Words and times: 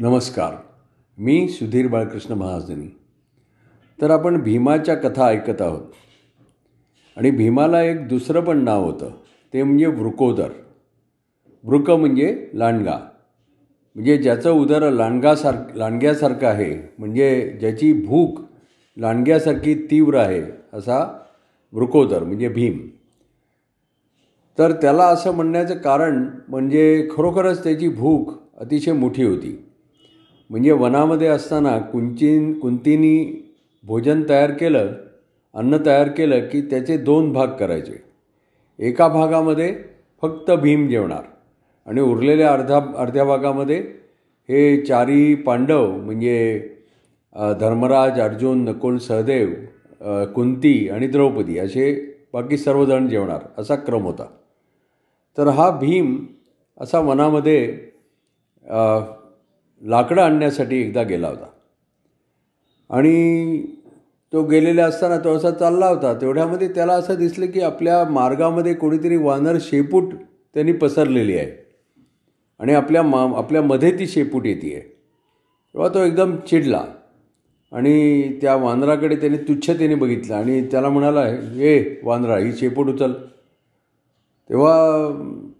नमस्कार. 0.00 0.54
मी 1.18 1.48
सुधीर 1.48 1.88
बाळकृष्ण 1.88 2.34
महाजनी. 2.34 2.98
तर 4.02 4.10
आपण 4.10 4.42
भीमाच्या 4.42 4.94
कथा 4.94 5.26
ऐकत 5.26 5.62
आहोत. 5.62 5.80
आणि 7.16 7.30
भीमाला 7.30 7.82
एक 7.82 8.08
दुसरं 8.08 8.40
पण 8.40 8.58
नाव 8.58 8.84
होतं. 8.84 9.10
ते 9.54 9.62
म्हणजे 9.62 9.86
वृकोदर. 9.86 10.48
वृक 11.64 11.90
म्हणजे 11.90 12.50
लांडगा. 12.54 12.98
म्हणजे 13.94 14.16
ज्याचं 14.16 14.52
उदर 14.52 14.90
लांडगासार 14.90 15.54
लांडग्यासारखं 15.74 16.46
आहे. 16.46 16.94
म्हणजे 16.98 17.56
ज्याची 17.60 17.92
भूक 17.92 18.40
लांडग्यासारखी 18.98 19.86
तीव्र 19.90 20.16
आहे 20.16 20.42
असा 20.72 21.18
वृकोदर 21.72 22.24
म्हणजे 22.24 22.48
भीम. 22.48 22.78
तर 24.58 24.72
त्याला 24.72 25.04
असं 25.04 25.30
म्हणण्याचं 25.30 25.74
कारण 25.74 26.28
म्हणजे 26.48 27.08
खरोखरच 27.16 27.64
त्याची 27.64 27.88
भूक 27.88 28.30
अतिशय 28.58 28.92
मोठी 28.92 29.24
होती. 29.24 29.66
म्हणजे 30.50 30.72
वनामध्ये 30.72 31.28
असताना 31.28 31.78
कुंचीन 31.92 32.52
कुंतीनी 32.60 33.16
भोजन 33.84 34.22
तयार 34.28 34.50
केलं 34.50 34.92
अन्न 35.54 35.76
तयार 35.86 36.08
केलं 36.08 36.46
की 36.48 36.60
त्याचे 36.60 36.96
दोन 36.96 37.32
भाग 37.32 37.48
करायचे. 37.58 37.96
एका 38.78 39.08
भागामध्ये 39.08 39.72
फक्त 40.22 40.50
भीम 40.52 40.88
जेवणार 40.88 41.22
आणि 41.86 42.00
उरलेल्या 42.00 42.52
अर्धा 42.52 42.80
अर्ध्या 42.96 43.24
भागामध्ये 43.24 43.78
हे 44.48 44.84
चारी 44.86 45.34
पांडव 45.36 45.90
म्हणजे 45.96 46.58
धर्मराज 47.60 48.20
अर्जुन 48.20 48.64
नकुल 48.64 48.96
सहदेव 48.98 49.52
कुंती 50.34 50.88
आणि 50.88 51.06
द्रौपदी 51.06 51.58
असे 51.58 51.92
बाकी 52.32 52.56
सर्वजण 52.56 53.08
जेवणार 53.08 53.40
असा 53.58 53.74
क्रम 53.76 54.02
होता. 54.02 54.26
तर 55.38 55.48
हा 55.48 55.70
भीम 55.70 56.16
असा 56.80 56.98
वनामध्ये 56.98 57.66
लाकडं 59.82 60.22
आणण्यासाठी 60.22 60.80
एकदा 60.80 61.02
गेला 61.02 61.28
होता. 61.28 61.46
आणि 62.90 63.62
तो 64.32 64.42
गेलेला 64.42 64.84
असताना 64.84 65.18
तो 65.18 65.34
असा 65.34 65.50
चालला 65.50 65.86
होता. 65.86 66.12
तेवढ्यामध्ये 66.20 66.68
त्याला 66.68 66.92
असं 66.92 67.14
दिसलं 67.14 67.46
की 67.46 67.60
आपल्या 67.60 68.04
मार्गामध्ये 68.04 68.74
कोणीतरी 68.74 69.16
वानर 69.16 69.56
शेपूट 69.60 70.14
त्यांनी 70.54 70.72
पसरलेली 70.72 71.38
आहे. 71.38 71.66
आणि 72.58 72.74
आपल्या 72.74 73.02
मा 73.02 73.26
आपल्यामध्ये 73.36 73.98
ती 73.98 74.06
शेपूट 74.06 74.46
येते 74.46 74.74
आहे 74.74 74.80
तेव्हा 75.74 75.88
तो 75.88 76.04
एकदम 76.04 76.36
चिडला. 76.36 76.84
आणि 77.72 78.22
त्या 78.42 78.54
वानराकडे 78.54 79.16
त्याने 79.16 79.36
तुच्छतेने 79.36 79.94
बघितलं. 79.94 80.34
आणि 80.34 80.62
त्याला 80.62 80.88
म्हणाला 80.88 81.28
ए 81.62 81.94
वानरा 82.02 82.38
ही 82.38 82.52
शेपूट 82.52 82.86
उचल. 82.86 83.12
तेव्हा 84.50 84.74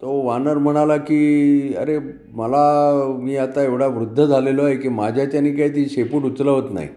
तो 0.03 0.21
वानर 0.23 0.59
म्हणाला 0.59 0.97
की 0.97 1.75
अरे 1.79 1.99
मला 2.29 2.93
मी 3.19 3.37
आता 3.37 3.63
एवढा 3.63 3.87
वृद्ध 3.87 4.27
झालेलो 4.27 4.65
आहे 4.65 4.77
की 4.77 4.89
माझ्याच्याने 4.89 5.51
काही 5.51 5.71
ती 5.71 5.87
शेपूट 5.87 6.23
उचलवत 6.23 6.73
नाही. 6.73 6.89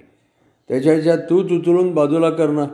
त्याच्या 0.69 1.15
तूच 1.15 1.51
उचलून 1.51 1.93
बाजूला 1.93 2.29
कर 2.29 2.49
ना. 2.49 2.65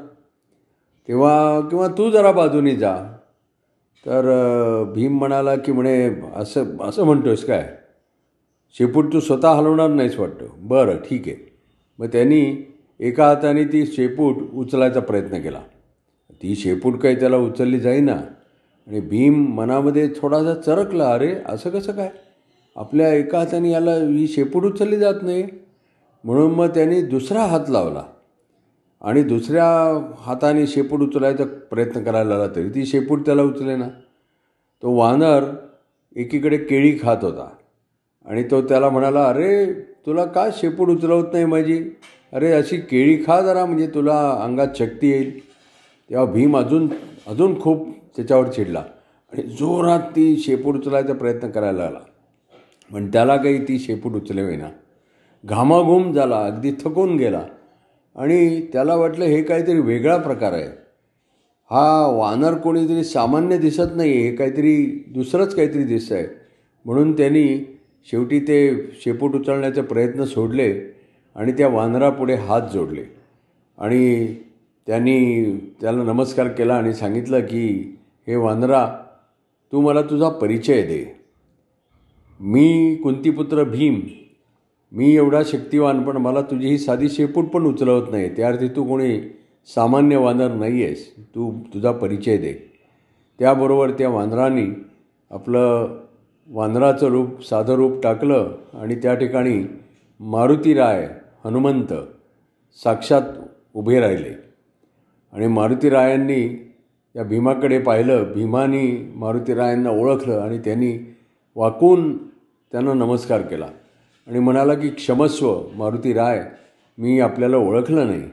तेव्हा 1.08 1.60
किंवा 1.60 1.88
तू 1.88 2.12
जरा 2.12 2.32
बाजूनी 2.32 2.76
जा. 2.76 2.96
तर 4.06 4.22
भीम 4.96 5.18
म्हणाला 5.18 5.56
की 5.56 5.72
म्हणे 5.72 6.10
असं 6.36 6.64
असं 6.82 7.04
म्हणतोस 7.04 7.46
काय? 7.46 7.76
शेपूट 8.78 9.14
तू 9.14 9.20
स्वतः 9.20 9.50
हलवणार 9.50 9.90
नाहीस 9.90 10.20
वाटतं. 10.20 10.46
बरं 10.58 10.96
ठीक 10.96 11.24
आहे. 11.28 11.58
मग 12.00 12.08
त्यांनी 12.08 12.74
एका 13.00 13.28
हाताने 13.28 13.64
ती 13.64 13.86
शेपूट 13.86 14.36
उचलायचा 14.54 15.00
प्रयत्न 15.00 15.42
केला. 15.42 15.62
ती 16.32 16.56
शेपूट 16.56 16.98
काही 16.98 17.16
त्याला 17.16 17.38
उचलली 17.38 17.80
जाईना. 17.80 18.18
आणि 18.88 19.00
भीम 19.00 19.54
मनामध्ये 19.54 20.10
थोडासा 20.22 20.54
चरकला 20.54 21.14
अरे 21.14 21.36
असं 21.46 21.70
कसं 21.70 21.92
काय? 21.92 22.10
आपल्या 22.76 23.14
एका 23.14 23.40
हाताने 23.40 23.72
याला 23.72 23.94
ही 23.94 24.28
शेपूट 24.28 24.64
उचलली 24.64 24.98
जात 24.98 25.14
नाही. 25.22 25.44
म्हणून 26.24 26.52
मग 26.52 26.68
त्यांनी 26.68 27.02
दुसरा 27.02 27.44
हात 27.44 27.70
लावला. 27.70 28.04
आणि 29.02 29.24
दुसऱ्या 29.24 29.66
हाताने 30.18 30.68
शेपूट 30.68 31.00
उचलायचा 31.00 31.44
प्रयत्न 31.46 32.04
करायला 32.04 32.38
लागला 32.38 32.56
तरी 32.56 32.70
ती 32.70 32.86
शेपूट 32.86 33.26
त्याला 33.26 33.42
उचले 33.42 33.76
ना. 33.76 33.88
तो 34.84 34.92
वानर 34.92 35.44
एकीकडे 36.16 36.58
केळी 36.58 37.00
खात 37.04 37.18
होता. 37.22 37.50
आणि 38.26 38.44
तो 38.44 38.62
त्याला 38.62 38.90
म्हणाला 38.90 39.26
अरे 39.26 39.74
तुला 39.74 40.26
का 40.26 40.50
शेपूट 40.54 40.90
उचलवत 40.90 41.28
नाही 41.34 41.46
माझी? 41.46 41.84
अरे 42.34 42.52
अशी 42.52 42.78
केळी 42.78 43.24
खा 43.28 43.42
जरा 43.42 43.66
म्हणजे 43.66 43.88
तुला 43.88 44.40
अंगात 44.44 44.68
शक्ती 44.76 45.10
येईल. 45.10 45.50
तेव्हा 46.10 46.26
भीम 46.26 46.58
अजून 46.58 46.88
अजून 47.28 47.62
खूप 47.62 47.88
त्याच्यावर 48.16 48.48
चिडला. 48.48 48.84
आणि 49.34 49.42
जोरात 49.42 50.00
ती 50.00 50.38
शेपूट 50.38 50.76
उचलायचा 50.76 51.14
प्रयत्न 51.14 51.50
करायला 51.50 51.84
लागला. 51.84 52.00
पण 52.94 53.08
त्याला 53.08 53.38
काही 53.38 53.68
ती 53.68 53.80
शेपूट 53.80 54.12
उचले 54.12 54.58
घामाघूम 55.46 56.14
झाला 56.14 56.46
अगदी 56.46 56.72
थकून 56.72 57.16
गेला. 57.16 57.46
आणि 58.16 58.62
त्याला 58.62 58.96
वाटलं 58.96 59.26
हे 59.26 59.44
काहीतरी 59.44 59.80
वेगळा 59.80 60.18
प्रकार 60.18 60.54
आहे. 60.54 60.68
हा 61.72 62.08
वानर 62.08 62.58
कोणीतरी 62.58 63.04
सामान्य 63.04 63.58
दिसत 63.58 63.96
नाही 63.96 64.12
हे 64.12 64.36
काहीतरी 64.36 65.06
दुसरंच 65.08 65.56
काहीतरी 65.56 65.84
दिसतं 65.84 66.16
आहे. 66.16 66.28
म्हणून 66.86 67.18
त्यांनी 67.18 67.78
शेवटी 68.12 68.40
ते 68.40 68.90
शेपूट 69.02 69.36
उचलण्याचे 69.36 69.82
प्रयत्न 69.82 70.24
सोडले 70.24 70.80
आणि 71.36 71.52
त्या 71.52 71.68
वानरापुढे 71.68 72.34
हात 72.34 72.62
जोडले. 72.74 73.04
आणि 73.78 74.36
त्यांनी 74.88 75.46
त्याला 75.82 76.04
नमस्कार 76.04 76.48
केला 76.48 76.76
आणि 76.76 76.94
सांगितलं 76.94 77.40
की 77.40 77.96
हे 78.30 78.36
वानरा 78.36 78.88
तू 79.72 79.82
मला 79.82 80.02
तुझा 80.02 80.30
परिचय 80.30 80.82
दे. 80.82 81.20
मी 82.40 82.96
कुंतीपुत्र 82.96 83.64
भीम. 83.64 84.00
मी 84.92 85.16
एवढा 85.16 85.42
शक्तिवान 85.46 86.04
पण 86.04 86.18
मला 86.18 86.42
तुझी 86.42 86.68
ही 86.68 86.78
साधी 86.78 87.10
शेपूट 87.10 87.46
पण 87.46 87.64
उचलवत 87.64 88.08
नाही. 88.12 88.30
त्या 88.30 88.48
अर्थी 88.48 88.68
तू 88.68 88.84
कोणी 88.84 89.20
सामान्य 89.76 90.18
वानर 90.18 90.52
नाही 90.52 90.86
आहेस 90.86 91.14
तू 91.20 91.60
तुझा 91.74 91.92
परिचय 91.92 92.38
दे. 92.38 92.74
त्याबरोबर 93.40 93.90
त्या 93.90 94.10
वानराने 94.10 94.86
आपलं 95.32 95.88
वानराचं 96.50 97.08
रूप 97.08 97.42
साधं 97.42 97.74
रूप 97.74 98.02
टाकलं 98.04 98.56
आणि 98.74 98.96
त्या 98.96 99.16
ठिकाणी 99.16 99.64
मारुतीराय 100.20 101.10
हनुमंत 101.46 101.94
साक्षात 102.84 103.22
उभे 103.74 104.00
राहिले. 104.00 104.32
आणि 105.34 105.48
मारुतीरायांनी 105.48 106.69
या 107.16 107.24
भीमाकडे 107.24 107.80
पाहिलं 107.80 108.24
भीमानी 108.36 109.12
मारुतीरायांना 109.16 109.90
ओळखलं 109.90 110.40
आणि 110.40 110.58
त्यांनी 110.58 111.16
वाकून 111.56 112.18
त्यांना 112.72 112.94
नमस्कार 112.94 113.42
केला. 113.42 113.68
आणि 114.28 114.40
म्हणाला 114.40 114.74
की 114.74 114.90
क्षमस्व 114.90 115.62
मारुती 115.76 116.14
राय 116.14 116.44
मी 116.98 117.20
आपल्याला 117.20 117.58
ओळखलं 117.58 118.08
नाही. 118.08 118.24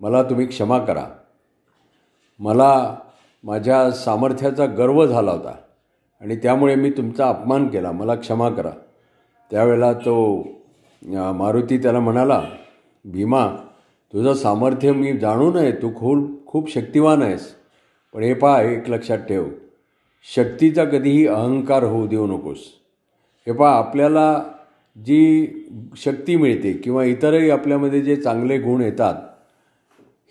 मला 0.00 0.22
तुम्ही 0.22 0.46
क्षमा 0.46 0.78
करा. 0.78 1.04
मला 2.38 2.96
माझ्या 3.44 3.90
सामर्थ्याचा 3.90 4.66
गर्व 4.66 5.06
झाला 5.06 5.32
होता 5.32 5.54
आणि 6.20 6.36
त्यामुळे 6.36 6.74
मी 6.74 6.90
तुमचा 6.90 7.28
अपमान 7.28 7.68
केला. 7.68 7.92
मला 7.92 8.14
क्षमा 8.14 8.48
करा. 8.48 8.70
त्यावेळेला 9.50 9.92
तो 9.92 10.46
मारुती 11.32 11.78
त्याला 11.78 12.00
म्हणाला 12.00 12.42
भीमा 13.04 13.46
तुझं 14.12 14.34
सामर्थ्य 14.34 14.92
मी 14.92 15.12
जाणून 15.18 15.56
आहे 15.56 15.72
तू 15.72 15.90
खूप 15.96 16.46
खूप 16.46 16.70
शक्तिवान 16.70 17.22
आहेस. 17.22 17.54
पण 18.14 18.22
हे 18.22 18.34
पहा 18.34 18.62
एक 18.62 18.90
लक्षात 18.90 19.18
ठेव. 19.18 19.48
शक्तीचा 20.34 20.84
कधीही 20.84 21.26
अहंकार 21.26 21.82
होऊ 21.82 22.06
देऊ 22.06 22.26
नकोस. 22.26 22.58
हे 23.46 23.52
पहा 23.52 23.76
आपल्याला 23.76 24.42
जी 24.96 25.46
शक्ती 25.96 26.36
मिळते 26.36 26.72
किंवा 26.72 27.04
इतरही 27.04 27.50
आपल्यामध्ये 27.50 28.00
जे 28.00 28.16
चांगले 28.16 28.58
गुण 28.58 28.80
येतात 28.80 29.14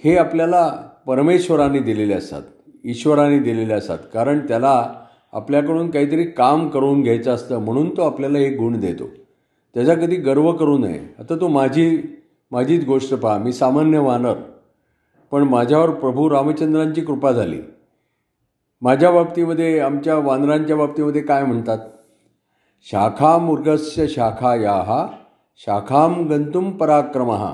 हे 0.03 0.17
आपल्याला 0.17 0.67
परमेश्वराने 1.05 1.79
दिलेले 1.79 2.13
असतात 2.13 2.41
ईश्वराने 2.85 3.39
दिलेले 3.39 3.73
असतात. 3.73 3.97
कारण 4.13 4.39
त्याला 4.39 4.93
आपल्याकडून 5.33 5.89
काहीतरी 5.89 6.23
काम 6.23 6.67
करून 6.69 7.01
घ्यायचं 7.01 7.31
असतं 7.31 7.59
म्हणून 7.59 7.97
तो 7.97 8.01
आपल्याला 8.01 8.37
हे 8.37 8.49
गुण 8.49 8.79
देतो. 8.79 9.09
त्याचा 9.73 9.93
कधी 9.93 10.15
गर्व 10.15 10.51
करू 10.51 10.77
नये. 10.77 10.99
आता 11.19 11.35
तो 11.35 11.47
माझी 11.47 12.01
माझीच 12.51 12.85
गोष्ट 12.85 13.13
पहा 13.13 13.37
मी 13.37 13.53
सामान्य 13.53 13.99
वानर. 13.99 14.33
पण 15.31 15.43
माझ्यावर 15.43 15.89
प्रभू 15.89 16.29
रामचंद्रांची 16.29 17.01
कृपा 17.01 17.31
झाली. 17.31 17.61
माझ्या 18.81 19.11
बाबतीमध्ये 19.11 19.79
आमच्या 19.79 20.17
वानरांच्या 20.17 20.75
बाबतीमध्ये 20.75 21.21
काय 21.21 21.43
म्हणतात? 21.43 21.77
शाखामृगस्य 22.81 24.07
शाखायाः 24.07 25.05
शाखां 25.57 26.29
गंतुम 26.29 26.71
पराक्रम 26.71 27.53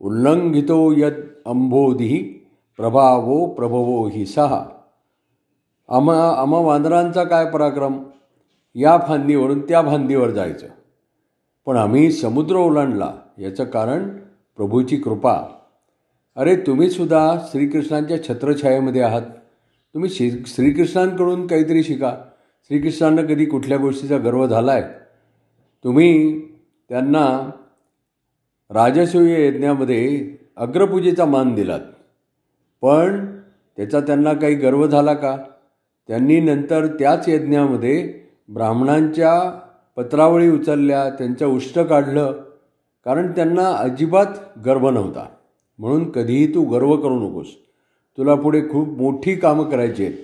उल्लंघितो 0.00 0.92
यद 0.96 1.14
अंबोधी 1.46 2.46
प्रभावो 2.76 3.46
प्रभवो 3.46 4.08
हि 4.08 4.26
सहा 4.26 4.64
आम 5.88 6.10
आम 6.10 6.52
वानरांचा 6.52 7.24
काय 7.24 7.50
पराक्रम? 7.50 8.02
या 8.74 8.98
फांदीवरून 9.08 9.60
त्या 9.60 9.82
फांदीवर 9.82 10.30
जायचं. 10.30 10.66
पण 11.66 11.76
आम्ही 11.76 12.12
समुद्र 12.12 12.56
ओलांडला 12.56 13.12
याचं 13.38 13.64
कारण 13.64 14.08
प्रभूची 14.56 14.96
कृपा. 14.96 15.57
अरे 16.38 16.56
तुम्हीसुद्धा 16.56 17.38
श्रीकृष्णांच्या 17.50 18.22
छत्रछायेमध्ये 18.24 19.00
आहात. 19.02 19.22
तुम्ही 19.94 20.10
श्री 20.10 20.30
श्रीकृष्णांकडून 20.46 21.46
काहीतरी 21.46 21.82
शिका. 21.82 22.16
श्रीकृष्णांना 22.64 23.22
कधी 23.22 23.44
कुठल्या 23.44 23.78
गोष्टीचा 23.78 24.18
गर्व 24.18 24.46
झाला 24.46 24.72
आहे 24.72 24.82
तुम्ही 25.84 26.40
त्यांना 26.88 27.50
राजसूय 28.70 29.46
यज्ञामध्ये 29.46 30.30
अग्रपूजेचा 30.56 31.24
मान 31.24 31.54
दिलात. 31.54 31.80
पण 32.82 33.26
त्याचा 33.76 34.00
त्यांना 34.00 34.32
काही 34.32 34.54
गर्व 34.54 34.86
झाला 34.86 35.14
का? 35.14 35.36
त्यांनी 36.08 36.40
नंतर 36.40 36.86
त्याच 36.86 37.28
यज्ञामध्ये 37.28 38.20
ब्राह्मणांच्या 38.48 39.60
पत्रावळी 39.96 40.50
उचलल्या 40.50 41.10
त्यांचं 41.10 41.46
उष्ट 41.46 41.78
काढलं 41.78 42.42
कारण 43.04 43.30
त्यांना 43.30 43.68
अजिबात 43.68 44.60
गर्व 44.66 44.90
नव्हता. 44.90 45.26
म्हणून 45.78 46.10
कधीही 46.10 46.54
तू 46.54 46.62
गर्व 46.62 46.96
करू 46.96 47.18
नकोस. 47.18 47.46
तुला 48.18 48.34
पुढे 48.34 48.60
खूप 48.70 48.88
मोठी 48.98 49.34
कामं 49.34 49.64
करायची 49.64 50.04
आहेत. 50.04 50.16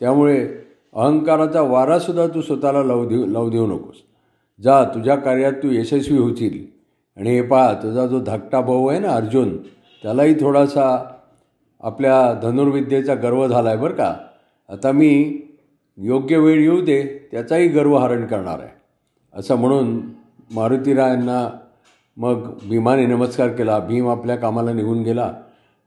त्यामुळे 0.00 0.46
अहंकाराचा 0.94 1.60
वारासुद्धा 1.60 2.26
तू 2.26 2.40
स्वतःला 2.40 2.82
लावू 2.84 3.06
देऊ 3.08 3.26
लावू 3.26 3.50
देऊ 3.50 3.66
नकोस. 3.66 3.96
जा 4.60 4.82
तुझ्या 4.84 5.16
कार्यात 5.16 5.52
तू 5.52 5.70
यशस्वी 5.70 6.18
होतील 6.18 6.64
आणि 7.16 7.30
हे 7.30 7.42
पहा 7.42 7.72
तुझा 7.74 8.06
जो 8.06 8.20
धाकटा 8.20 8.60
भाऊ 8.60 8.86
आहे 8.86 8.98
ना 9.00 9.08
अर्जुन 9.08 9.56
त्यालाही 10.02 10.34
थोडासा 10.34 10.86
आपल्या 11.80 12.40
धनुर्विद्येचा 12.42 13.14
गर्व 13.14 13.46
झाला 13.46 13.68
आहे 13.68 13.78
बरं 13.78 13.94
का. 13.94 14.14
आता 14.68 14.92
मी 14.92 15.40
योग्य 15.98 16.38
वेळ 16.38 16.60
येऊ 16.60 16.80
दे 16.80 17.28
त्याचाही 17.32 17.68
गर्व 17.68 17.96
हरण 17.96 18.26
करणार 18.26 18.58
आहे. 18.58 18.70
असं 19.34 19.54
म्हणून 19.54 20.00
मारुतीरायांना 20.50 21.48
मग 22.18 22.58
भीमाने 22.68 23.06
नमस्कार 23.06 23.48
केला. 23.48 23.78
भीम 23.78 24.08
आपल्या 24.08 24.36
कामाला 24.36 24.72
निघून 24.72 25.02
गेला 25.02 25.34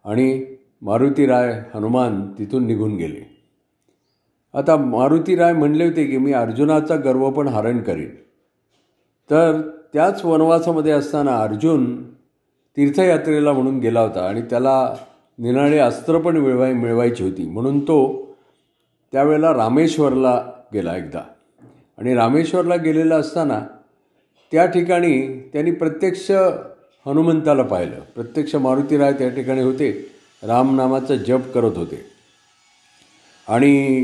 आणि 0.05 0.45
मारुतीराय 0.81 1.63
हनुमान 1.75 2.31
तिथून 2.37 2.65
निघून 2.65 2.95
गेले. 2.95 3.37
आता 4.53 4.75
मारुतीराय 4.77 5.53
म्हणले 5.53 5.85
होते 5.85 6.05
की 6.05 6.17
मी 6.17 6.33
अर्जुनाचा 6.33 6.95
गर्व 6.95 7.29
पण 7.29 7.47
हरण 7.47 7.79
करीन. 7.79 8.09
तर 9.29 9.61
त्याच 9.93 10.25
वनवासामध्ये 10.25 10.91
असताना 10.91 11.37
अर्जुन 11.37 12.03
तीर्थयात्रेला 12.77 13.53
म्हणून 13.53 13.79
गेला 13.79 14.01
होता 14.01 14.27
आणि 14.27 14.41
त्याला 14.41 14.95
निनाळे 15.39 15.77
अस्त्र 15.77 16.17
पण 16.17 16.37
मिळवाय 16.37 16.73
मिळवायची 16.73 17.23
होती. 17.23 17.45
म्हणून 17.45 17.79
तो 17.79 18.27
त्यावेळेला 19.11 19.53
रामेश्वरला 19.53 20.43
गेला 20.73 20.97
एकदा. 20.97 21.21
आणि 21.97 22.13
रामेश्वरला 22.13 22.75
गेलेला 22.75 23.15
असताना 23.15 23.61
त्या 24.51 24.65
ठिकाणी 24.65 25.39
त्यांनी 25.53 25.71
प्रत्यक्ष 25.71 26.31
हनुमंताला 27.05 27.63
पाहिलं. 27.63 27.99
प्रत्यक्ष 28.15 28.55
मारुतीराय 28.55 29.13
त्या 29.13 29.29
ठिकाणी 29.29 29.61
होते. 29.61 29.91
रामनामाचा 30.43 31.15
जप 31.15 31.51
करत 31.53 31.77
होते. 31.77 32.03
आणि 33.47 34.01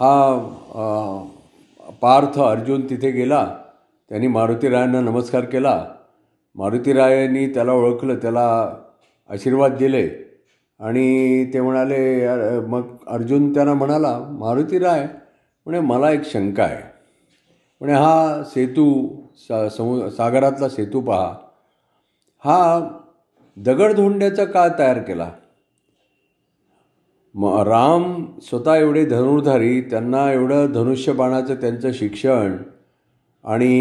हा 0.00 0.12
पार्थ 2.00 2.38
अर्जुन 2.40 2.90
तिथे 2.90 3.10
गेला. 3.10 3.56
त्यांनी 4.08 4.26
मारुतीरायांना 4.26 5.00
नमस्कार 5.00 5.44
केला. 5.44 5.84
मारुतीरायांनी 6.54 7.46
त्याला 7.46 7.72
ओळखलं 7.72 8.16
त्याला 8.16 8.74
आशीर्वाद 9.30 9.76
दिले. 9.76 10.08
आणि 10.80 11.44
ते 11.54 11.60
म्हणाले 11.60 12.28
मग 12.66 12.82
अर्जुन 13.06 13.54
त्यांना 13.54 13.74
म्हणाला 13.74 14.18
मारुतीराय 14.30 15.06
म्हणे 15.66 15.80
मला 15.80 16.10
एक 16.10 16.24
शंका 16.24 16.64
आहे. 16.64 16.82
म्हणे 17.80 17.92
हा 17.92 18.42
सेतू 18.44 19.08
सा 19.36 19.68
समु 19.68 20.10
सागरातला 20.10 20.68
सेतू 20.68 21.00
पहा. 21.00 21.34
हा 22.44 22.88
दगडधोंड्याचा 23.56 24.44
का 24.44 24.68
तयार 24.78 24.98
केला. 24.98 25.30
म 27.34 27.62
राम 27.62 28.24
स्वतः 28.42 28.74
एवढे 28.74 29.04
धनुर्धारी 29.04 29.80
त्यांना 29.80 30.32
एवढं 30.32 30.72
धनुष्यबाणाचं 30.72 31.54
त्यांचं 31.54 31.92
शिक्षण 31.92 32.56
आणि 33.44 33.72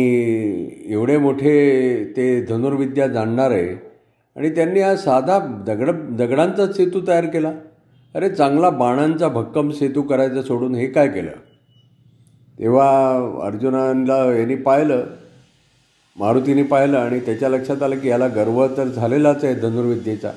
एवढे 0.85 1.17
मोठे 1.17 2.05
ते 2.17 2.45
धनुर्विद्या 2.45 3.07
जाणणारे 3.07 3.69
आणि 4.35 4.49
त्यांनी 4.49 4.79
हा 4.79 4.95
साधा 4.95 5.39
दगड 5.67 5.91
दगडांचाच 5.91 6.77
सेतू 6.77 7.01
तयार 7.07 7.25
केला. 7.25 7.51
अरे 8.15 8.29
चांगला 8.29 8.69
बाणांचा 8.69 9.27
भक्कम 9.27 9.69
सेतू 9.69 10.01
करायचं 10.01 10.41
सोडून 10.41 10.75
हे 10.75 10.87
काय 10.87 11.07
केलं? 11.07 11.31
तेव्हा 12.59 12.89
अर्जुनाला 13.45 14.37
यांनी 14.37 14.55
पाहिलं 14.55 15.03
मारुतीने 16.19 16.63
पाहिलं 16.63 16.97
आणि 16.97 17.19
त्याच्या 17.19 17.49
लक्षात 17.49 17.83
आलं 17.83 17.99
की 17.99 18.07
याला 18.09 18.27
गर्व 18.27 18.67
तर 18.77 18.87
झालेलाच 18.87 19.43
आहे 19.43 19.53
धनुर्विद्येचा. 19.55 20.31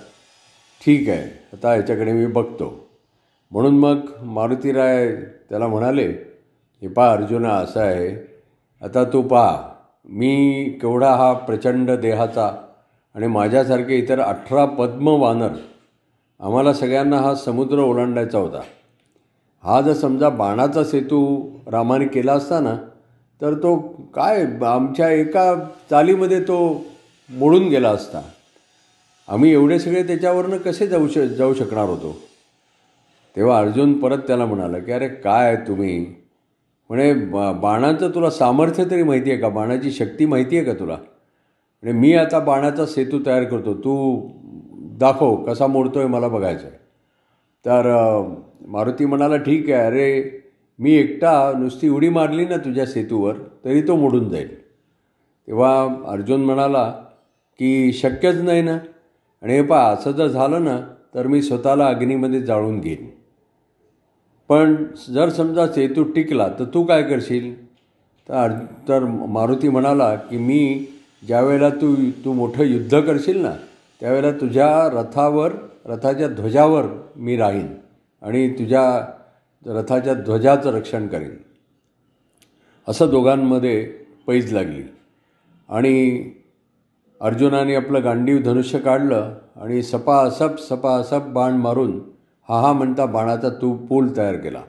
ठीक 0.81 1.08
आहे 1.08 1.23
आता 1.52 1.75
याच्याकडे 1.76 2.12
मी 2.12 2.26
बघतो. 2.26 2.88
म्हणून 3.50 3.79
मग 3.79 3.99
मारुतीराय 4.23 5.14
त्याला 5.50 5.67
म्हणाले 5.67 6.06
हे 6.82 6.88
पा 6.88 7.11
अर्जुना 7.12 7.49
असं 7.49 7.81
आहे. 7.81 8.08
आता 8.82 9.05
तू 9.05 9.23
पहा 9.23 9.62
मी 10.05 10.64
केवढा 10.81 11.11
हा 11.11 11.32
प्रचंड 11.32 11.90
देहाचा 11.90 12.50
आणि 13.14 13.26
माझ्यासारखे 13.26 13.96
इतर 13.96 14.20
अठरा 14.20 14.64
पद्म 14.64 15.08
वानर 15.08 15.52
आम्हाला 16.40 16.73
सगळ्यांना 16.73 17.17
हा 17.17 17.35
समुद्र 17.35 17.78
ओलांडायचा 17.78 18.38
होता. 18.38 18.61
हा 19.64 19.81
जर 19.81 19.93
समजा 19.93 20.28
बाणाचा 20.28 20.85
सेतू 20.85 21.49
रामाने 21.67 22.06
केला 22.06 22.32
असता 22.32 22.61
ना 22.61 22.76
तर 23.43 23.55
तो 23.55 23.77
काय 24.15 24.44
आमच्या 24.67 25.11
एका 25.11 25.55
चालीमध्ये 25.91 26.41
तो 26.41 26.85
मोडून 27.31 27.69
गेला 27.69 27.91
असता. 27.91 28.21
आम्ही 29.29 29.53
एवढे 29.53 29.79
सगळे 29.79 30.03
त्याच्यावरनं 30.03 30.56
कसे 30.56 30.87
जाऊ 30.87 31.09
श 31.09 31.19
जाऊ 31.19 31.55
शकणार 31.55 31.89
होतो? 31.89 32.17
तेव्हा 33.37 33.59
अर्जुन 33.59 33.93
परत 33.99 34.19
त्याला 34.19 34.47
म्हणाला 34.47 34.79
की 34.79 34.93
अरे 34.93 35.09
काय 35.09 35.56
तुम्ही? 35.56 36.06
म्हणे 36.89 37.12
बा 37.15 37.53
बाणाचं 37.53 38.11
तुला 38.11 38.31
सामर्थ्य 38.31 38.85
तरी 38.85 39.03
माहिती 39.03 39.31
आहे 39.31 39.41
का? 39.41 39.49
बाणाची 39.49 39.91
शक्ती 39.91 40.27
माहिती 40.27 40.56
आहे 40.56 40.67
का 40.67 40.73
तुला? 40.73 40.97
म्हणजे 41.83 41.99
मी 42.00 42.15
आता 42.15 42.38
बाणाचा 42.38 42.87
सेतू 42.87 43.19
तयार 43.27 43.45
करतो. 43.45 43.75
तू 43.75 44.29
दाखव 44.99 45.35
कसा 45.37 45.67
मोडतो 45.67 45.99
आहे 45.99 46.09
मला 46.09 46.29
बघायचं 46.29 46.67
आहे 46.67 46.77
तर 47.65 47.87
मारुती 48.69 49.05
म्हणाला 49.05 49.37
ठीक 49.37 49.71
आहे 49.71 49.87
अरे 49.87 50.42
मी 50.79 50.93
एकटा 50.93 51.53
नुसती 51.59 51.89
उडी 51.89 52.09
मारली 52.09 52.45
ना 52.45 52.57
तुझ्या 52.57 52.87
सेतूवर 52.87 53.37
तरी 53.65 53.83
तो 53.83 53.97
मोडून 53.97 54.29
जाईल. 54.29 54.55
तेव्हा 55.49 55.89
अर्जुन 56.07 56.45
म्हणाला 56.45 56.91
की 57.59 57.93
शक्यच 57.93 58.37
नाही 58.37 58.63
ना. 58.63 58.79
आणि 59.43 59.55
हे 59.55 59.63
पहा 59.63 59.93
असं 59.93 60.11
जर 60.11 60.27
झालं 60.27 60.65
ना 60.65 60.81
तर 61.15 61.27
मी 61.27 61.43
स्वतःला 61.43 61.87
अग्नीमध्ये 61.87 62.41
जाळून 62.43 62.81
घेईन. 62.81 63.09
पण 64.49 64.85
जर 65.09 65.29
समजा 65.29 65.67
सेतू 65.67 66.03
टिकला 66.03 66.49
तर 66.49 66.65
तू 66.65 66.85
काय 66.85 67.03
करशील? 67.03 67.65
तर 68.29 68.53
तर 68.89 69.05
मारुती 69.29 69.69
म्हणाला 69.69 70.15
की 70.15 70.39
मी 70.39 70.87
ज्यावेळेला 71.27 71.69
तू 71.71 71.95
तू 72.25 72.33
मोठं 72.33 72.64
युद्ध 72.64 73.00
करशील 73.00 73.41
ना 73.43 73.55
त्यावेळेला 74.00 74.31
तुझ्या 74.31 75.00
रथावर 75.00 75.52
रथाच्या 75.87 76.29
ध्वजावर 76.29 76.85
मी 77.17 77.37
राहीन. 77.37 77.67
आणि 78.23 78.49
तुझ्या 78.50 78.85
रथाच्या 79.66 80.14
ध्वजाचं 80.14 80.71
रक्षण 80.71 81.07
करेन 81.07 81.37
असं 82.88 83.11
दोघांमध्ये 83.11 83.85
पैज 84.26 84.52
लागली. 84.52 84.83
आणि 85.69 86.31
अर्जुनाने 87.21 87.75
आपलं 87.75 88.04
गांडीव 88.04 88.38
धनुष्य 88.42 88.78
काढलं 88.78 89.35
आणि 89.57 89.83
सपासप 89.83 90.59
सपासप 90.59 91.26
बाण 91.28 91.52
मारून 91.52 92.00
हा 92.49 92.61
हा 92.61 92.73
म्हणता 92.73 93.07
बाणाचा 93.07 93.49
तू 93.49 93.75
पूल 93.87 94.16
तयार 94.16 94.37
केला. 94.37 94.62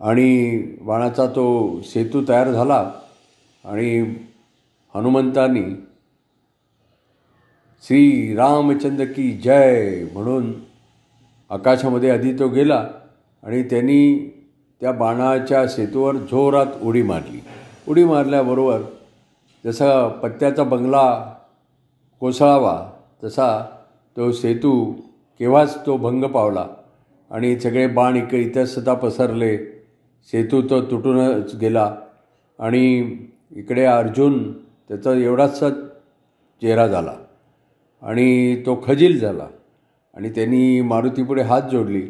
आणि 0.00 0.58
बाणाचा 0.80 1.26
तो 1.26 1.80
सेतू 1.84 2.22
तयार 2.28 2.50
झाला 2.50 2.92
आणि 3.64 4.00
हनुमंतांनी 4.94 5.64
श्री 7.82 8.34
रामचंद्र 8.36 9.04
की 9.04 9.32
जय 9.32 10.04
म्हणून 10.12 10.52
आकाशामध्ये 11.50 12.10
आधी 12.10 12.32
तो 12.38 12.48
गेला. 12.48 12.88
आणि 13.42 13.62
त्यांनी 13.62 14.28
त्या 14.80 14.92
बाणाच्या 14.92 15.66
सेतूवर 15.68 16.16
जोरात 16.16 16.66
उडी 16.82 17.02
मारली. 17.02 17.40
उडी 17.88 18.04
मारल्याबरोबर 18.04 18.80
जसा 19.64 20.08
पत्त्याचा 20.22 20.64
बंगला 20.64 21.34
कोसळावा 22.20 22.90
तसा 23.24 23.66
तो 24.16 24.30
सेतू 24.32 24.92
केव्हाच 25.38 25.86
तो 25.86 25.96
भंग 25.96 26.24
पावला 26.24 26.66
आणि 27.30 27.58
सगळे 27.60 27.86
बाण 27.86 28.16
इक 28.16 28.34
इतस्तता 28.34 28.94
पसरले. 28.94 29.56
सेतू 30.32 30.62
तो 30.70 30.80
तुटूनच 30.82 31.54
गेला 31.54 31.94
आणि 32.58 33.16
इकडे 33.56 33.84
अर्जुन 33.84 34.52
त्याचा 34.88 35.12
एवढासा 35.12 35.70
चेहरा 35.70 36.86
झाला 36.86 37.14
आणि 38.02 38.56
तो 38.66 38.82
खजील 38.86 39.18
झाला 39.20 39.46
आणि 40.14 40.30
त्यांनी 40.30 40.80
मारुतीपुढे 40.80 41.42
हात 41.42 41.62
जोडली. 41.62 42.02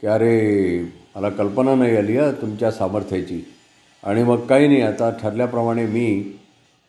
की 0.00 0.06
अरे 0.06 0.80
मला 1.16 1.28
कल्पना 1.30 1.74
नाही 1.74 1.96
आली 1.96 2.16
हा 2.16 2.30
तुमच्या 2.40 2.70
सामर्थ्याची. 2.70 3.40
आणि 4.04 4.22
मग 4.22 4.40
काही 4.46 4.66
नाही 4.68 4.80
आता 4.82 5.10
ठरल्याप्रमाणे 5.22 5.86
मी 5.86 6.08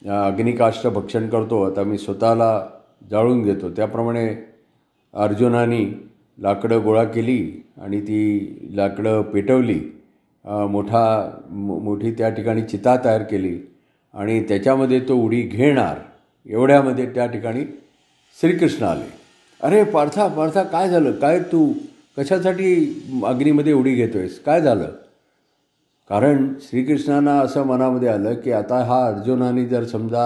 अग्निकाष्ट 0.06 0.88
भक्षण 0.88 1.28
करतो. 1.30 1.62
आता 1.64 1.84
मी 1.84 1.98
स्वतःला 1.98 2.68
जाळून 3.12 3.44
घेतो. 3.44 3.70
त्याप्रमाणे 3.70 4.28
अर्जुनानी 5.14 5.86
लाकडं 6.40 6.84
गोळा 6.84 7.04
केली 7.04 7.64
आणि 7.82 8.02
ती 8.02 8.20
लाकडं 8.76 9.22
पेटवली. 9.22 9.80
मोठा 10.46 11.06
मोठी 11.50 12.12
त्या 12.12 12.30
ठिकाणी 12.30 12.62
चिता 12.62 12.96
तयार 13.06 13.24
केली. 13.24 13.58
आणि 14.14 14.44
त्याच्यामध्ये 14.44 15.00
तो 15.00 15.16
उडी 15.16 15.42
घेणार. 15.42 15.98
एवढ्यामध्ये 16.46 17.06
त्या 17.06 17.26
ठिकाणी 17.26 17.64
श्रीकृष्ण 18.42 18.86
आले. 18.86 19.10
अरे 19.64 19.84
पार्था 19.84 20.28
पार्था 20.28 20.64
काय 20.64 20.90
झालं? 20.90 21.12
काय 21.12 21.40
तू 21.40 21.72
कशासाठी 22.18 23.22
अग्नीमध्ये 23.26 23.74
उडी 23.74 23.94
घेतो 23.96 24.18
आहेस 24.18 24.40
काय 24.44 24.62
झालं? 24.62 24.90
कारण 26.10 26.54
श्रीकृष्णांना 26.62 27.40
असं 27.40 27.64
मनामध्ये 27.64 28.10
आलं 28.10 28.34
की 28.34 28.52
आता 28.52 28.78
हा 28.84 29.06
अर्जुनाने 29.08 29.66
जर 29.66 29.84
समजा 29.84 30.26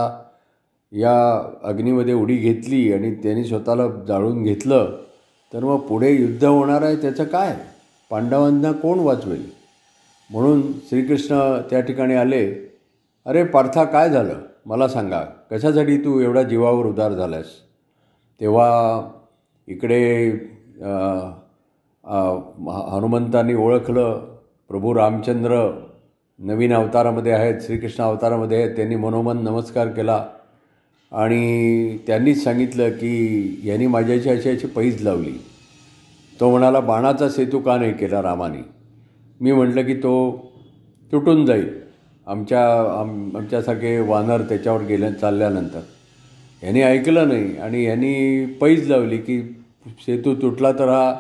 या 0.92 1.16
अग्नीमध्ये 1.64 2.14
उडी 2.14 2.36
घेतली 2.38 2.92
आणि 2.94 3.14
त्यांनी 3.16 3.44
स्वतःला 3.46 3.88
जाळून 4.08 4.44
घेतलं 4.44 4.98
तर 5.54 5.64
मग 5.64 5.80
पुढे 5.80 6.12
युद्ध 6.12 6.44
होणार 6.46 6.82
आहे 6.82 6.96
त्याचं 6.96 7.24
काय? 7.24 7.56
पांडवांना 8.12 8.72
कोण 8.72 9.00
वाचवेल? 9.00 9.44
म्हणून 10.30 10.62
श्रीकृष्ण 10.90 11.36
त्या 11.70 11.80
ठिकाणी 11.80 12.16
आले 12.16 12.44
अरे 13.26 13.44
पार्था 13.44 13.84
काय 13.84 14.10
झालं? 14.10 14.40
मला 14.66 14.88
सांगा 14.88 15.20
कशासाठी 15.52 15.98
तू 15.98 16.20
एवढा 16.20 16.44
जीवावर 16.44 16.86
उदार 16.86 17.14
झालास 17.14 17.46
तेव्हा 18.42 19.02
इकडे 19.68 20.30
हनुमंतांनी 22.04 23.54
ओळखलं 23.54 24.36
प्रभू 24.70 24.94
रामचंद्र 24.96 25.70
नवीन 26.40 26.74
अवतारामध्ये 26.74 27.32
आहेत 27.32 27.62
श्रीकृष्ण 27.62 28.04
अवतारामध्ये 28.04 28.64
आहेत 28.64 28.76
त्यांनी 28.76 28.96
मनोमन 28.96 29.38
नमस्कार 29.38 29.88
केला. 29.88 30.26
आणि 31.12 31.98
त्यांनीच 32.08 32.44
सांगितलं 32.44 32.90
की 32.90 33.62
यांनी 33.64 33.88
माझ्याशी 33.88 34.30
अशी 34.30 34.50
अशी 34.50 34.68
पैज 34.68 35.02
लावली. 35.04 35.32
तो 36.40 36.50
म्हणाला 36.50 36.80
बाणाचा 36.80 37.30
सेतू 37.30 37.60
का 37.60 37.78
नाही 37.78 37.94
केला 37.94 38.22
रामाने? 38.22 38.62
मी 39.42 39.52
म्हटलं 39.52 39.82
की 39.82 39.94
तो 39.94 40.14
तुटून 41.12 41.46
जाईल. 41.46 41.70
आमच्या 42.28 42.64
आम 43.00 43.30
आमच्यासारखे 43.36 44.00
वानर 44.00 44.42
त्याच्यावर 44.42 44.82
गेल्या 44.82 45.12
चालल्यानंतर. 45.12 45.80
ह्यांनी 46.62 46.82
ऐकलं 46.82 47.28
नाही 47.28 47.58
आणि 47.58 47.86
ह्यांनी 47.86 48.46
पैज 48.62 48.90
लावली 48.90 49.18
की 49.18 49.42
सेतू 50.06 50.36
तुटला 50.36 50.72
तर 50.72 50.90
हा 50.90 51.14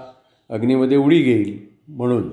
अग्नीमध्ये 0.51 0.97
उडी 0.97 1.21
घेईल 1.21 1.59
म्हणून. 1.87 2.31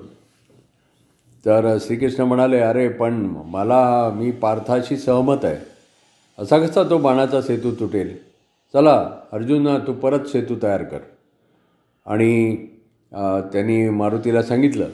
तर 1.46 1.76
श्रीकृष्ण 1.80 2.22
म्हणाले 2.22 2.58
अरे 2.58 2.88
पण 2.88 3.12
मला 3.46 4.10
मी 4.14 4.30
पार्थाशी 4.30 4.96
सहमत 4.96 5.44
आहे. 5.44 5.56
असा 6.38 6.58
कसा 6.58 6.82
तो 6.82 6.98
बाणाचा 6.98 7.40
सेतू 7.42 7.70
तुटेल? 7.70 8.16
चला 8.75 8.96
अर्जुन 9.32 9.68
तू 9.87 9.92
परत 9.92 10.26
सेतू 10.26 10.54
तयार 10.62 10.82
कर. 10.82 10.98
आणि 12.06 12.56
त्यांनी 13.52 13.88
मारुतीला 13.90 14.42
सांगितलं 14.42 14.88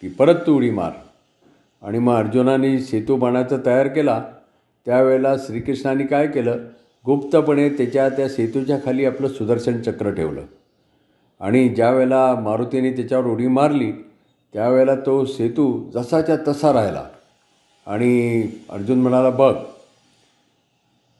की 0.00 0.08
परत 0.08 0.34
तू 0.46 0.56
उडी 0.56 0.70
मार. 0.70 0.90
आणि 1.82 1.98
मग 1.98 2.14
अर्जुनाने 2.14 2.78
सेतू 2.80 3.16
बाणाचा 3.16 3.56
तयार 3.66 3.86
केला. 3.88 4.22
त्यावेळेला 4.86 5.36
श्रीकृष्णाने 5.36 6.06
काय 6.06 6.26
केलं? 6.26 6.58
गुप्तपणे 7.06 7.68
त्याच्या 7.68 8.08
त्या 8.08 8.28
सेतूच्या 8.28 8.78
खाली 8.84 9.04
आपलं 9.04 9.28
सुदर्शन 9.28 9.80
चक्र 9.80 10.10
ठेवलं. 10.10 10.42
आणि 11.44 11.68
ज्या 11.68 11.90
वेळेला 11.90 12.34
मारुतीने 12.40 12.90
त्याच्यावर 12.96 13.26
उडी 13.26 13.46
मारली 13.46 13.90
त्यावेळेला 14.54 14.94
तो 14.96 15.24
सेतू 15.24 15.90
जसाच्या 15.90 16.36
तसा 16.48 16.72
राहिला. 16.72 17.04
आणि 17.86 18.42
अर्जुन 18.70 18.98
म्हणाला 18.98 19.30
बघ. 19.30 19.54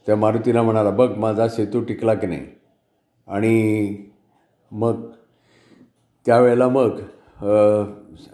त्या 0.06 0.16
मारुतीला 0.16 0.62
म्हणाला 0.62 0.90
बघ 0.90 1.08
माझा 1.18 1.48
सेतू 1.48 1.80
टिकला 1.80 2.14
की 2.14 2.26
नाही? 2.26 2.46
आणि 3.28 3.96
मग 4.72 5.02
त्यावेळेला 6.26 6.68
मग 6.68 6.98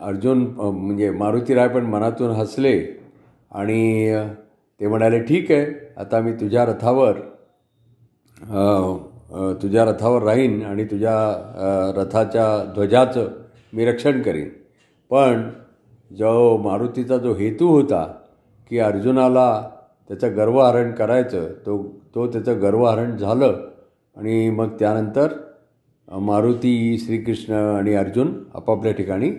अर्जुन 0.00 0.47
म्हणजे 0.59 1.11
मारुतीराय 1.11 1.68
पण 1.68 1.87
मनातून 1.87 2.30
हसले 2.30 2.76
आणि 3.52 4.12
ते 4.80 4.87
म्हणाले 4.87 5.20
ठीक 5.20 5.50
आहे 5.52 5.66
आता 5.97 6.20
मी 6.20 6.32
तुझ्या 6.32 6.64
रथावर 6.64 7.20
तुझ्या 9.62 9.84
रथावर 9.84 10.22
राहीन 10.22 10.62
आणि 10.66 10.84
तुझ्या 10.84 11.92
रथाच्या 11.96 12.72
ध्वजाचं 12.75 13.28
मी 13.72 13.84
रक्षण 13.84 14.22
करीन. 14.22 14.49
पण 15.10 15.49
जो 16.10 16.56
मारुतीचा 16.58 17.16
जो 17.16 17.34
हेतू 17.34 17.68
होता 17.68 18.04
की 18.70 18.78
अर्जुनाला 18.78 19.68
त्याचं 20.08 20.37
गर्वहरण 20.37 20.90
करायचं 20.92 21.46
तो 21.66 21.82
तो 22.14 22.26
त्याचं 22.26 22.60
गर्वहरण 22.62 23.16
झालं 23.16 23.56
आणि 24.16 24.50
मग 24.50 24.68
त्यानंतर 24.78 25.32
मारुती 26.08 26.99
श्रीकृष्ण 26.99 27.54
आणि 27.54 27.94
अर्जुन 27.94 28.32
आपापल्या 28.54 28.92
ठिकाणी 28.92 29.30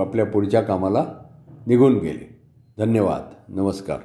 आपल्या 0.00 0.26
पुढच्या 0.26 0.60
कामाला 0.60 1.04
निघून 1.66 1.98
गेले. 1.98 2.28
धन्यवाद. 2.78 3.22
नमस्कार. 3.48 3.98